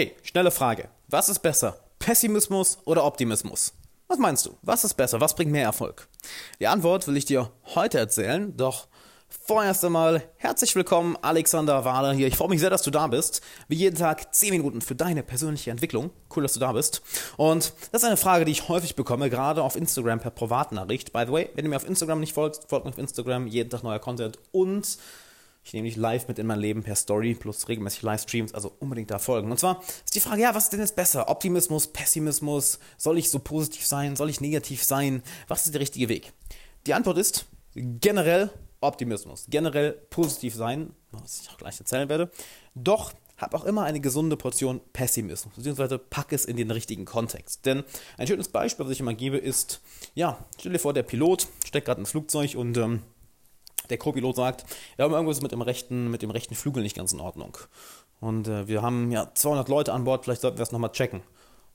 Okay, 0.00 0.16
schnelle 0.22 0.50
Frage. 0.50 0.88
Was 1.08 1.28
ist 1.28 1.40
besser? 1.40 1.76
Pessimismus 1.98 2.78
oder 2.86 3.04
Optimismus? 3.04 3.74
Was 4.08 4.16
meinst 4.16 4.46
du? 4.46 4.56
Was 4.62 4.82
ist 4.82 4.94
besser? 4.94 5.20
Was 5.20 5.34
bringt 5.34 5.52
mehr 5.52 5.64
Erfolg? 5.64 6.08
Die 6.58 6.68
Antwort 6.68 7.06
will 7.06 7.18
ich 7.18 7.26
dir 7.26 7.50
heute 7.74 7.98
erzählen, 7.98 8.56
doch 8.56 8.88
vorerst 9.28 9.84
einmal 9.84 10.22
herzlich 10.36 10.74
willkommen, 10.74 11.18
Alexander 11.20 11.84
Wahler 11.84 12.14
hier. 12.14 12.28
Ich 12.28 12.36
freue 12.36 12.48
mich 12.48 12.60
sehr, 12.60 12.70
dass 12.70 12.80
du 12.80 12.90
da 12.90 13.08
bist. 13.08 13.42
Wie 13.68 13.74
jeden 13.74 13.98
Tag 13.98 14.34
10 14.34 14.52
Minuten 14.52 14.80
für 14.80 14.94
deine 14.94 15.22
persönliche 15.22 15.70
Entwicklung. 15.70 16.08
Cool, 16.34 16.44
dass 16.44 16.54
du 16.54 16.60
da 16.60 16.72
bist. 16.72 17.02
Und 17.36 17.74
das 17.92 18.02
ist 18.02 18.08
eine 18.08 18.16
Frage, 18.16 18.46
die 18.46 18.52
ich 18.52 18.70
häufig 18.70 18.96
bekomme, 18.96 19.28
gerade 19.28 19.62
auf 19.62 19.76
Instagram 19.76 20.20
per 20.20 20.30
Privatnachricht. 20.30 21.12
By 21.12 21.24
the 21.26 21.32
way, 21.32 21.50
wenn 21.56 21.66
du 21.66 21.68
mir 21.68 21.76
auf 21.76 21.86
Instagram 21.86 22.20
nicht 22.20 22.32
folgst, 22.32 22.70
folgt 22.70 22.86
mir 22.86 22.92
auf 22.92 22.98
Instagram, 22.98 23.46
jeden 23.46 23.68
Tag 23.68 23.82
neuer 23.82 23.98
Content 23.98 24.38
und 24.50 24.96
ich 25.70 25.74
nehme 25.74 25.86
dich 25.86 25.96
live 25.96 26.26
mit 26.26 26.40
in 26.40 26.48
mein 26.48 26.58
Leben 26.58 26.82
per 26.82 26.96
Story 26.96 27.32
plus 27.34 27.68
regelmäßig 27.68 28.02
Livestreams, 28.02 28.54
also 28.54 28.72
unbedingt 28.80 29.12
da 29.12 29.20
folgen. 29.20 29.52
Und 29.52 29.60
zwar 29.60 29.80
ist 30.04 30.16
die 30.16 30.18
Frage, 30.18 30.42
ja, 30.42 30.52
was 30.52 30.64
ist 30.64 30.72
denn 30.72 30.80
jetzt 30.80 30.96
besser? 30.96 31.28
Optimismus, 31.28 31.86
Pessimismus? 31.86 32.80
Soll 32.96 33.18
ich 33.18 33.30
so 33.30 33.38
positiv 33.38 33.86
sein? 33.86 34.16
Soll 34.16 34.30
ich 34.30 34.40
negativ 34.40 34.82
sein? 34.82 35.22
Was 35.46 35.66
ist 35.66 35.72
der 35.72 35.80
richtige 35.80 36.08
Weg? 36.08 36.32
Die 36.88 36.94
Antwort 36.94 37.18
ist 37.18 37.46
generell 37.76 38.50
Optimismus, 38.80 39.46
generell 39.48 39.92
positiv 39.92 40.56
sein, 40.56 40.92
was 41.12 41.42
ich 41.42 41.50
auch 41.50 41.58
gleich 41.58 41.78
erzählen 41.78 42.08
werde. 42.08 42.32
Doch 42.74 43.12
hab 43.36 43.54
auch 43.54 43.64
immer 43.64 43.84
eine 43.84 44.00
gesunde 44.00 44.36
Portion 44.36 44.80
Pessimismus, 44.92 45.54
beziehungsweise 45.54 45.98
pack 45.98 46.32
es 46.32 46.46
in 46.46 46.56
den 46.56 46.72
richtigen 46.72 47.04
Kontext. 47.04 47.64
Denn 47.64 47.84
ein 48.18 48.26
schönes 48.26 48.48
Beispiel, 48.48 48.86
was 48.86 48.92
ich 48.92 48.98
immer 49.00 49.14
gebe, 49.14 49.38
ist, 49.38 49.80
ja, 50.14 50.44
stell 50.58 50.72
dir 50.72 50.80
vor, 50.80 50.94
der 50.94 51.04
Pilot 51.04 51.46
steckt 51.64 51.86
gerade 51.86 52.00
ins 52.00 52.10
Flugzeug 52.10 52.56
und 52.56 52.76
ähm, 52.76 53.02
der 53.90 53.98
Co-Pilot 53.98 54.36
sagt, 54.36 54.64
ja, 54.98 55.06
irgendwas 55.06 55.40
mit 55.40 55.52
dem 55.52 55.62
rechten, 55.62 56.10
mit 56.10 56.22
dem 56.22 56.30
rechten 56.30 56.54
Flügel 56.54 56.82
nicht 56.82 56.96
ganz 56.96 57.12
in 57.12 57.20
Ordnung. 57.20 57.56
Und 58.20 58.48
äh, 58.48 58.68
wir 58.68 58.82
haben 58.82 59.10
ja 59.10 59.32
200 59.34 59.68
Leute 59.68 59.92
an 59.92 60.04
Bord, 60.04 60.24
vielleicht 60.24 60.42
sollten 60.42 60.58
wir 60.58 60.62
es 60.62 60.72
nochmal 60.72 60.92
checken. 60.92 61.22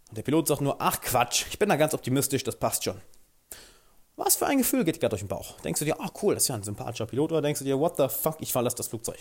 Und 0.09 0.17
der 0.17 0.23
Pilot 0.23 0.47
sagt 0.47 0.61
nur, 0.61 0.77
ach 0.79 1.01
Quatsch, 1.01 1.45
ich 1.49 1.59
bin 1.59 1.69
da 1.69 1.75
ganz 1.75 1.93
optimistisch, 1.93 2.43
das 2.43 2.57
passt 2.57 2.83
schon. 2.83 3.01
Was 4.15 4.37
für 4.37 4.45
ein 4.45 4.59
Gefühl 4.59 4.85
geht 4.85 4.95
dir 4.95 4.99
gerade 4.99 5.11
durch 5.11 5.23
den 5.23 5.27
Bauch? 5.27 5.59
Denkst 5.61 5.79
du 5.79 5.85
dir, 5.85 5.97
ach 5.99 6.11
cool, 6.21 6.35
das 6.35 6.43
ist 6.43 6.47
ja 6.47 6.55
ein 6.55 6.63
sympathischer 6.63 7.05
Pilot, 7.05 7.31
oder 7.31 7.41
denkst 7.41 7.59
du 7.59 7.65
dir, 7.65 7.79
what 7.79 7.97
the 7.97 8.07
fuck, 8.07 8.37
ich 8.39 8.51
verlasse 8.51 8.77
das 8.77 8.87
Flugzeug? 8.87 9.17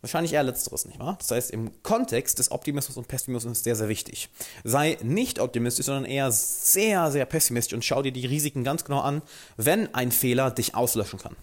Wahrscheinlich 0.00 0.34
eher 0.34 0.42
letzteres, 0.42 0.84
nicht 0.84 0.98
wahr? 0.98 1.16
Das 1.18 1.30
heißt, 1.30 1.50
im 1.50 1.82
Kontext 1.82 2.38
des 2.38 2.50
Optimismus 2.50 2.96
und 2.96 3.08
Pessimismus 3.08 3.52
ist 3.52 3.64
sehr, 3.64 3.74
sehr 3.74 3.88
wichtig. 3.88 4.28
Sei 4.62 4.98
nicht 5.02 5.40
optimistisch, 5.40 5.86
sondern 5.86 6.04
eher 6.04 6.30
sehr, 6.30 7.10
sehr 7.10 7.24
pessimistisch 7.24 7.74
und 7.74 7.84
schau 7.84 8.02
dir 8.02 8.12
die 8.12 8.26
Risiken 8.26 8.64
ganz 8.64 8.84
genau 8.84 9.00
an, 9.00 9.22
wenn 9.56 9.94
ein 9.94 10.12
Fehler 10.12 10.50
dich 10.50 10.74
auslöschen 10.74 11.18
kann. 11.18 11.36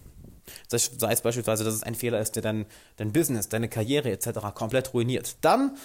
Sei 0.68 1.12
es 1.12 1.20
beispielsweise, 1.20 1.64
dass 1.64 1.74
es 1.74 1.82
ein 1.82 1.94
Fehler 1.94 2.20
ist, 2.20 2.32
der 2.32 2.42
dein, 2.42 2.66
dein 2.96 3.12
Business, 3.12 3.48
deine 3.48 3.68
Karriere 3.68 4.10
etc. 4.10 4.40
komplett 4.54 4.94
ruiniert. 4.94 5.36
Dann, 5.40 5.76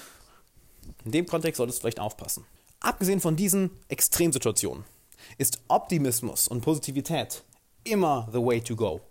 in 1.05 1.11
dem 1.11 1.25
Kontext 1.25 1.57
solltest 1.57 1.79
du 1.79 1.81
vielleicht 1.81 1.99
aufpassen. 1.99 2.45
Abgesehen 2.79 3.19
von 3.19 3.35
diesen 3.35 3.71
Extremsituationen 3.87 4.83
ist 5.37 5.59
Optimismus 5.67 6.47
und 6.47 6.61
Positivität 6.61 7.43
immer 7.83 8.27
the 8.31 8.39
way 8.39 8.61
to 8.61 8.75
go. 8.75 9.01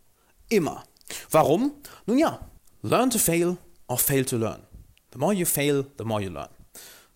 Immer. 0.49 0.85
Warum? 1.31 1.73
Nun 2.07 2.19
ja, 2.19 2.41
learn 2.83 3.11
to 3.11 3.19
fail 3.19 3.57
or 3.89 3.99
fail 3.99 4.25
to 4.25 4.37
learn. 4.37 4.63
The 5.13 5.19
more 5.19 5.33
you 5.33 5.47
fail, 5.47 5.87
the 5.99 6.05
more 6.05 6.21
you 6.21 6.31
learn. 6.31 6.49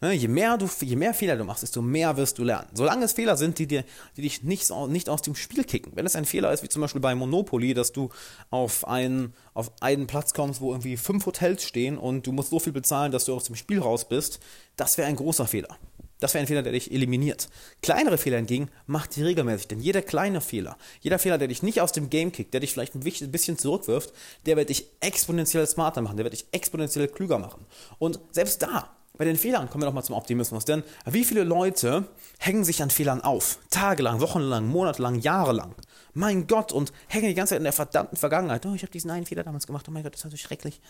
Ne, 0.03 0.15
je 0.15 0.29
mehr, 0.29 0.56
du, 0.56 0.67
je 0.81 0.97
mehr 0.97 1.12
Fehler 1.12 1.37
du 1.37 1.45
machst, 1.45 1.62
desto 1.62 1.83
mehr 1.83 2.17
wirst 2.17 2.39
du 2.39 2.45
lernen. 2.45 2.69
Solange 2.73 3.05
es 3.05 3.12
Fehler 3.12 3.37
sind, 3.37 3.59
die, 3.59 3.67
dir, 3.67 3.84
die 4.17 4.23
dich 4.23 4.43
nicht, 4.43 4.70
nicht 4.89 5.11
aus 5.11 5.20
dem 5.20 5.34
Spiel 5.34 5.62
kicken. 5.62 5.93
Wenn 5.95 6.06
es 6.06 6.17
ein 6.17 6.25
Fehler 6.25 6.51
ist, 6.53 6.62
wie 6.62 6.70
zum 6.70 6.81
Beispiel 6.81 7.03
bei 7.03 7.15
Monopoly, 7.15 7.75
dass 7.75 7.93
du 7.93 8.09
auf 8.48 8.89
einen, 8.89 9.34
auf 9.53 9.71
einen 9.83 10.06
Platz 10.06 10.33
kommst, 10.33 10.62
wo 10.62 10.73
irgendwie 10.73 10.97
fünf 10.97 11.27
Hotels 11.27 11.65
stehen 11.65 11.98
und 11.98 12.27
du 12.27 12.33
musst 12.33 12.48
so 12.48 12.59
viel 12.59 12.73
bezahlen, 12.73 13.12
dass 13.12 13.27
du 13.27 13.34
aus 13.34 13.45
dem 13.45 13.56
Spiel 13.56 13.78
raus 13.78 14.09
bist, 14.09 14.41
das 14.77 14.97
wäre 14.97 15.06
ein 15.06 15.17
großer 15.17 15.47
Fehler. 15.47 15.77
Das 16.19 16.33
wäre 16.33 16.45
ein 16.45 16.47
Fehler, 16.47 16.62
der 16.62 16.73
dich 16.73 16.93
eliminiert. 16.93 17.51
Kleinere 17.83 18.17
Fehler 18.17 18.39
hingegen 18.39 18.71
macht 18.87 19.17
die 19.17 19.23
regelmäßig, 19.23 19.69
denn 19.69 19.81
jeder 19.81 20.01
kleine 20.01 20.41
Fehler, 20.41 20.78
jeder 21.01 21.19
Fehler, 21.19 21.37
der 21.37 21.48
dich 21.48 21.62
nicht 21.62 21.83
aus 21.83 21.93
dem 21.93 22.09
Game 22.09 22.33
kickt, 22.33 22.55
der 22.55 22.61
dich 22.61 22.72
vielleicht 22.72 22.94
ein 22.94 23.03
bisschen 23.03 23.59
zurückwirft, 23.59 24.12
der 24.47 24.56
wird 24.56 24.71
dich 24.71 24.87
exponentiell 25.00 25.67
smarter 25.67 26.00
machen, 26.00 26.17
der 26.17 26.25
wird 26.25 26.34
dich 26.34 26.47
exponentiell 26.53 27.09
klüger 27.09 27.38
machen. 27.38 27.67
Und 27.99 28.19
selbst 28.32 28.62
da 28.62 28.97
bei 29.16 29.25
den 29.25 29.37
Fehlern 29.37 29.69
kommen 29.69 29.82
wir 29.82 29.87
nochmal 29.87 30.04
zum 30.04 30.16
Optimismus. 30.16 30.65
Denn 30.65 30.82
wie 31.04 31.25
viele 31.25 31.44
Leute 31.44 32.09
hängen 32.38 32.65
sich 32.65 32.82
an 32.82 32.91
Fehlern 32.91 33.21
auf? 33.21 33.59
Tagelang, 33.69 34.21
wochenlang, 34.21 34.66
monatelang, 34.66 35.19
jahrelang. 35.21 35.75
Mein 36.15 36.47
Gott, 36.47 36.72
und 36.72 36.93
hängen 37.06 37.28
die 37.28 37.34
ganze 37.34 37.50
Zeit 37.50 37.59
in 37.59 37.65
der 37.65 37.72
verdammten 37.72 38.16
Vergangenheit. 38.16 38.65
Oh, 38.65 38.75
ich 38.75 38.82
habe 38.82 38.93
diesen 38.93 39.10
einen 39.10 39.26
Fehler 39.26 39.44
damals 39.44 39.66
gemacht. 39.66 39.87
Oh 39.88 39.91
mein 39.91 40.03
Gott, 40.03 40.15
das 40.15 40.25
war 40.25 40.31
so 40.31 40.37
schrecklich. 40.37 40.81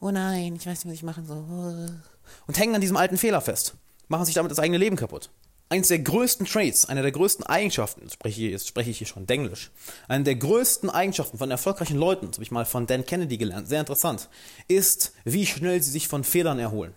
Oh 0.00 0.10
nein, 0.10 0.56
ich 0.56 0.66
weiß 0.66 0.84
nicht, 0.84 0.92
was 0.92 0.94
ich 0.94 1.02
machen 1.02 1.26
soll. 1.26 2.02
Und 2.46 2.58
hängen 2.58 2.74
an 2.74 2.80
diesem 2.80 2.96
alten 2.96 3.16
Fehler 3.16 3.40
fest. 3.40 3.74
Machen 4.08 4.26
sich 4.26 4.34
damit 4.34 4.50
das 4.50 4.58
eigene 4.58 4.78
Leben 4.78 4.96
kaputt. 4.96 5.30
Eines 5.72 5.88
der 5.88 6.00
größten 6.00 6.44
Traits, 6.44 6.84
eine 6.84 7.00
der 7.00 7.12
größten 7.12 7.46
Eigenschaften, 7.46 8.02
jetzt 8.02 8.12
spreche, 8.12 8.42
ich, 8.42 8.50
jetzt 8.50 8.68
spreche 8.68 8.90
ich 8.90 8.98
hier 8.98 9.06
schon 9.06 9.24
Denglisch, 9.24 9.70
eine 10.06 10.22
der 10.22 10.34
größten 10.34 10.90
Eigenschaften 10.90 11.38
von 11.38 11.50
erfolgreichen 11.50 11.96
Leuten, 11.96 12.26
das 12.26 12.36
habe 12.36 12.42
ich 12.42 12.50
mal 12.50 12.66
von 12.66 12.86
Dan 12.86 13.06
Kennedy 13.06 13.38
gelernt, 13.38 13.68
sehr 13.68 13.80
interessant, 13.80 14.28
ist, 14.68 15.14
wie 15.24 15.46
schnell 15.46 15.82
sie 15.82 15.90
sich 15.90 16.08
von 16.08 16.24
Fehlern 16.24 16.58
erholen. 16.58 16.92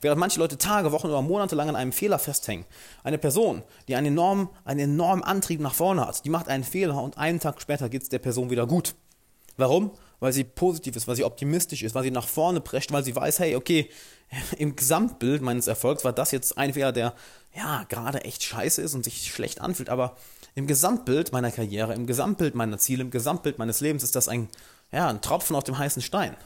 Während 0.00 0.18
manche 0.18 0.38
Leute 0.38 0.58
Tage, 0.58 0.92
Wochen 0.92 1.08
oder 1.08 1.22
Monate 1.22 1.54
lang 1.54 1.68
an 1.68 1.76
einem 1.76 1.92
Fehler 1.92 2.18
festhängen. 2.18 2.64
Eine 3.04 3.18
Person, 3.18 3.62
die 3.88 3.96
einen 3.96 4.08
enormen, 4.08 4.48
einen 4.64 4.80
enormen 4.80 5.24
Antrieb 5.24 5.60
nach 5.60 5.74
vorne 5.74 6.06
hat, 6.06 6.24
die 6.24 6.30
macht 6.30 6.48
einen 6.48 6.64
Fehler 6.64 7.02
und 7.02 7.18
einen 7.18 7.40
Tag 7.40 7.60
später 7.60 7.88
geht 7.88 8.02
es 8.02 8.08
der 8.08 8.18
Person 8.18 8.50
wieder 8.50 8.66
gut. 8.66 8.94
Warum? 9.56 9.92
Weil 10.20 10.32
sie 10.32 10.44
positiv 10.44 10.96
ist, 10.96 11.08
weil 11.08 11.16
sie 11.16 11.24
optimistisch 11.24 11.82
ist, 11.82 11.94
weil 11.94 12.04
sie 12.04 12.10
nach 12.10 12.28
vorne 12.28 12.60
prescht, 12.60 12.92
weil 12.92 13.04
sie 13.04 13.14
weiß, 13.14 13.40
hey, 13.40 13.56
okay, 13.56 13.90
im 14.58 14.76
Gesamtbild 14.76 15.42
meines 15.42 15.66
Erfolgs 15.66 16.04
war 16.04 16.12
das 16.12 16.30
jetzt 16.30 16.56
ein 16.56 16.72
Fehler, 16.72 16.92
der 16.92 17.14
ja 17.54 17.84
gerade 17.88 18.24
echt 18.24 18.42
scheiße 18.42 18.80
ist 18.80 18.94
und 18.94 19.04
sich 19.04 19.32
schlecht 19.32 19.60
anfühlt, 19.60 19.90
aber 19.90 20.16
im 20.54 20.66
Gesamtbild 20.66 21.32
meiner 21.32 21.50
Karriere, 21.50 21.94
im 21.94 22.06
Gesamtbild 22.06 22.54
meiner 22.54 22.78
Ziele, 22.78 23.02
im 23.02 23.10
Gesamtbild 23.10 23.58
meines 23.58 23.80
Lebens 23.80 24.02
ist 24.02 24.16
das 24.16 24.28
ein, 24.28 24.48
ja, 24.90 25.08
ein 25.08 25.20
Tropfen 25.20 25.56
auf 25.56 25.64
dem 25.64 25.78
heißen 25.78 26.02
Stein. 26.02 26.36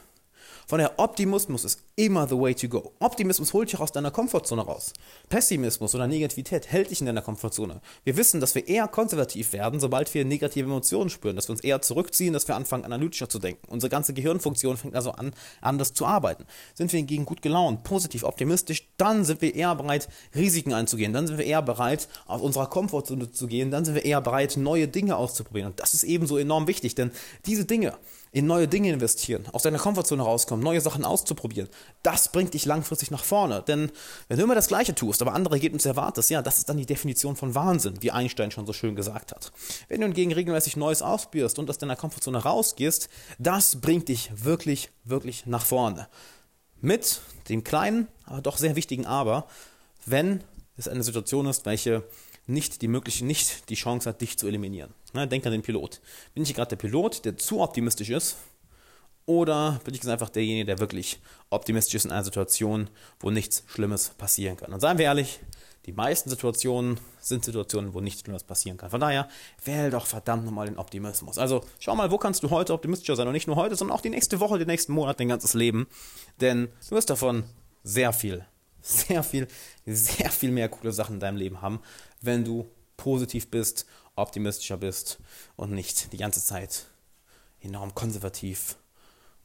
Von 0.67 0.79
der 0.79 0.99
Optimismus 0.99 1.65
ist 1.65 1.83
immer 1.97 2.29
the 2.29 2.39
way 2.39 2.55
to 2.55 2.69
go. 2.69 2.93
Optimismus 2.99 3.53
holt 3.53 3.73
dich 3.73 3.81
aus 3.81 3.93
deiner 3.93 4.11
Komfortzone 4.11 4.63
raus. 4.63 4.93
Pessimismus 5.29 5.95
oder 5.95 6.07
Negativität 6.07 6.71
hält 6.71 6.91
dich 6.91 7.01
in 7.01 7.07
deiner 7.07 7.23
Komfortzone. 7.23 7.81
Wir 8.05 8.17
wissen, 8.17 8.41
dass 8.41 8.55
wir 8.55 8.67
eher 8.69 8.89
konservativ 8.89 9.53
werden, 9.53 9.81
sobald 9.81 10.13
wir 10.15 10.25
negative 10.25 10.67
Emotionen 10.67 11.11
spüren, 11.11 11.37
dass 11.37 11.49
wir 11.49 11.53
uns 11.53 11.65
eher 11.65 11.83
zurückziehen, 11.83 12.33
dass 12.33 12.49
wir 12.49 12.57
anfangen, 12.57 12.85
analytischer 12.85 13.29
zu 13.29 13.39
denken. 13.39 13.67
Unsere 13.69 13.91
ganze 13.91 14.13
Gehirnfunktion 14.13 14.77
fängt 14.77 14.95
also 14.95 15.13
an, 15.13 15.33
anders 15.61 15.95
zu 15.95 16.07
arbeiten. 16.07 16.45
Sind 16.75 16.93
wir 16.93 16.99
hingegen 16.99 17.25
gut 17.25 17.43
gelaunt, 17.43 17.85
positiv, 17.85 18.25
optimistisch, 18.25 18.89
dann 18.97 19.25
sind 19.25 19.43
wir 19.43 19.55
eher 19.55 19.75
bereit, 19.75 20.09
Risiken 20.35 20.73
einzugehen. 20.73 21.13
Dann 21.13 21.27
sind 21.27 21.39
wir 21.39 21.47
eher 21.47 21.63
bereit, 21.63 22.09
aus 22.27 22.41
unserer 22.41 22.67
Komfortzone 22.67 23.31
zu 23.31 23.47
gehen. 23.47 23.71
Dann 23.71 23.85
sind 23.85 23.95
wir 23.95 24.05
eher 24.05 24.21
bereit, 24.21 24.57
neue 24.57 24.89
Dinge 24.89 25.17
auszuprobieren. 25.17 25.71
Und 25.71 25.81
das 25.81 25.95
ist 25.95 26.05
ebenso 26.05 26.37
enorm 26.39 26.67
wichtig, 26.67 26.95
denn 26.95 27.11
diese 27.47 27.65
Dinge, 27.65 27.95
in 28.37 28.47
neue 28.47 28.69
Dinge 28.69 28.93
investieren, 28.93 29.47
aus 29.53 29.63
deiner 29.63 29.79
Komfortzone 29.79 30.23
rauskommen, 30.23 30.63
neue 30.63 30.83
Sachen 30.83 31.07
auszuprobieren, 31.07 31.71
das 32.03 32.31
bringt 32.33 32.53
dich 32.53 32.67
langfristig 32.67 33.11
nach 33.11 33.25
vorne. 33.25 33.63
Denn 33.67 33.91
wenn 34.29 34.37
du 34.37 34.45
immer 34.45 34.55
das 34.55 34.69
Gleiche 34.69 34.95
tust, 34.95 35.23
aber 35.23 35.33
andere 35.33 35.55
Ergebnisse 35.55 35.89
erwartest, 35.89 36.29
ja, 36.29 36.43
das 36.43 36.59
ist 36.59 36.69
dann 36.69 36.77
die 36.77 36.85
Definition 36.85 37.35
von 37.35 37.55
Wahnsinn, 37.55 38.03
wie 38.03 38.11
Einstein 38.11 38.51
schon 38.51 38.67
so 38.67 38.75
schön 38.75 38.95
gesagt 38.95 39.33
hat. 39.33 39.53
Wenn 39.89 40.03
du 40.03 40.07
hingegen 40.09 40.35
regelmäßig 40.35 40.77
Neues 40.77 41.01
ausprobierst 41.01 41.59
und 41.59 41.71
aus 41.71 41.79
deiner 41.79 41.97
Komfortzone 41.97 42.37
rausgehst, 42.37 43.09
das 43.39 43.81
bringt 43.81 44.11
dich 44.11 44.31
wirklich, 44.35 44.91
wirklich 45.05 45.47
nach 45.47 45.65
vorne. 45.65 46.07
Mit 46.83 47.23
dem 47.49 47.65
kleinen, 47.65 48.07
aber 48.27 48.43
doch 48.43 48.59
sehr 48.59 48.77
wichtigen 48.77 49.07
Aber, 49.07 49.47
wenn 50.05 50.45
es 50.77 50.89
eine 50.89 51.03
Situation 51.03 51.47
ist, 51.47 51.65
welche 51.65 52.05
nicht 52.47 52.83
die 52.83 52.89
mögliche, 52.89 53.25
nicht 53.25 53.69
die 53.71 53.75
Chance 53.75 54.09
hat, 54.09 54.21
dich 54.21 54.39
zu 54.39 54.47
eliminieren. 54.47 54.95
Ne, 55.13 55.27
denk 55.27 55.45
an 55.47 55.53
den 55.53 55.63
Pilot. 55.63 56.01
Bin 56.35 56.43
ich 56.43 56.55
gerade 56.55 56.71
der 56.71 56.77
Pilot, 56.77 57.25
der 57.25 57.37
zu 57.37 57.61
optimistisch 57.61 58.11
ist? 58.11 58.37
Oder 59.27 59.81
bin 59.83 59.93
ich 59.93 60.07
einfach 60.09 60.31
derjenige, 60.31 60.67
der 60.67 60.79
wirklich 60.79 61.19
optimistisch 61.51 61.97
ist 61.97 62.05
in 62.05 62.13
einer 62.13 62.25
Situation, 62.25 62.89
wo 63.19 63.31
nichts 63.31 63.65
Schlimmes 63.67 64.11
passieren 64.11 64.57
kann? 64.57 64.73
Und 64.73 64.81
seien 64.81 64.99
wir 64.99 65.07
ehrlich, 65.07 65.41
die 65.87 65.93
meisten 65.93 66.31
Situationen 66.31 66.99
sind 67.21 67.45
Situationen, 67.45 67.95
wo 67.95 68.01
nichts 68.01 68.21
Schlimmes 68.21 68.45
passieren 68.45 68.77
kann. 68.77 68.91
Von 68.91 69.01
daher, 69.01 69.29
wähl 69.65 69.91
doch 69.91 70.07
verdammt 70.07 70.45
nochmal 70.45 70.67
den 70.67 70.79
Optimismus. 70.79 71.39
Also 71.39 71.65
schau 71.81 71.95
mal, 71.97 72.11
wo 72.11 72.19
kannst 72.19 72.43
du 72.43 72.51
heute 72.51 72.73
optimistischer 72.73 73.17
sein? 73.17 73.27
Und 73.27 73.33
nicht 73.33 73.47
nur 73.47 73.57
heute, 73.57 73.75
sondern 73.75 73.97
auch 73.97 74.01
die 74.01 74.11
nächste 74.11 74.39
Woche, 74.39 74.59
den 74.59 74.69
nächsten 74.69 74.93
Monat, 74.93 75.19
dein 75.19 75.29
ganzes 75.29 75.55
Leben. 75.55 75.89
Denn 76.41 76.69
du 76.89 76.95
wirst 76.95 77.11
davon 77.11 77.45
sehr 77.83 78.13
viel 78.13 78.45
sehr 78.87 79.23
viel, 79.23 79.49
sehr 79.85 80.31
viel 80.31 80.51
mehr 80.51 80.69
coole 80.69 80.93
Sachen 80.93 81.15
in 81.15 81.21
deinem 81.21 81.37
Leben 81.37 81.61
haben, 81.61 81.81
wenn 82.21 82.45
du 82.45 82.67
positiv 82.97 83.51
bist, 83.51 83.87
optimistischer 84.15 84.77
bist 84.77 85.19
und 85.57 85.73
nicht 85.73 86.13
die 86.13 86.17
ganze 86.17 86.43
Zeit 86.43 86.87
enorm 87.61 87.95
konservativ 87.95 88.77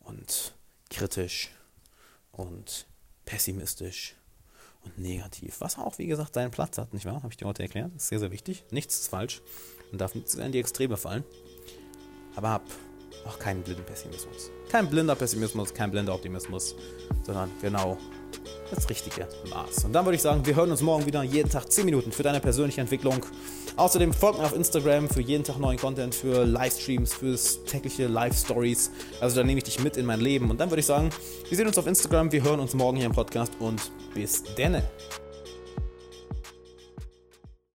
und 0.02 0.54
kritisch 0.90 1.52
und 2.32 2.86
pessimistisch 3.26 4.16
und 4.84 4.98
negativ. 4.98 5.60
Was 5.60 5.78
auch, 5.78 5.98
wie 5.98 6.08
gesagt, 6.08 6.36
seinen 6.36 6.52
Platz 6.52 6.78
hat, 6.78 6.94
nicht 6.94 7.06
wahr? 7.06 7.16
Habe 7.16 7.30
ich 7.30 7.38
dir 7.38 7.48
heute 7.48 7.64
erklärt. 7.64 7.92
Das 7.96 8.04
ist 8.04 8.10
sehr, 8.10 8.20
sehr 8.20 8.32
wichtig. 8.32 8.64
Nichts 8.72 9.00
ist 9.00 9.08
falsch. 9.10 9.42
Man 9.92 9.98
darf 9.98 10.16
nicht 10.16 10.34
in 10.34 10.52
die 10.52 10.60
Extreme 10.60 10.98
fallen. 10.98 11.24
Aber 12.36 12.50
hab 12.50 12.64
auch 13.26 13.40
keinen 13.40 13.64
blinden 13.64 13.86
Pessimismus. 13.86 14.50
Kein 14.70 14.90
blinder 14.90 15.16
Pessimismus, 15.16 15.74
kein 15.74 15.92
blinder 15.92 16.16
Optimismus, 16.16 16.76
sondern 17.24 17.52
genau 17.62 17.98
das 18.70 18.90
richtige 18.90 19.28
Maß. 19.50 19.86
Und 19.86 19.94
dann 19.94 20.06
würde 20.06 20.16
ich 20.16 20.22
sagen, 20.22 20.46
wir 20.46 20.56
hören 20.56 20.72
uns 20.72 20.82
morgen 20.82 21.06
wieder, 21.06 21.24
jeden 21.24 21.50
Tag 21.50 21.72
10 21.72 21.86
Minuten 21.86 22.12
für 22.12 22.24
deine 22.24 22.40
persönliche 22.40 22.82
Entwicklung. 22.82 23.26
Außerdem 23.78 24.14
folgt 24.14 24.40
mir 24.40 24.46
auf 24.46 24.56
Instagram 24.56 25.10
für 25.10 25.22
jeden 25.22 25.44
Tag 25.44 25.58
neuen 25.60 25.78
Content, 25.78 26.14
für 26.14 26.46
Livestreams, 26.46 27.14
fürs 27.14 27.64
tägliche 27.64 28.08
Live-Stories. 28.08 28.92
Also 29.20 29.38
da 29.38 29.44
nehme 29.44 29.60
ich 29.60 29.64
dich 29.64 29.80
mit 29.82 29.98
in 29.98 30.06
mein 30.06 30.20
Leben. 30.20 30.50
Und 30.50 30.60
dann 30.60 30.70
würde 30.70 30.82
ich 30.82 30.86
sagen, 30.86 31.10
wir 31.48 31.58
sehen 31.58 31.68
uns 31.68 31.78
auf 31.78 31.88
Instagram, 31.88 32.32
wir 32.32 32.44
hören 32.44 32.60
uns 32.60 32.74
morgen 32.74 32.98
hier 32.98 33.06
im 33.06 33.14
Podcast 33.14 33.54
und 33.60 33.92
bis 34.14 34.44
denne. 34.56 34.84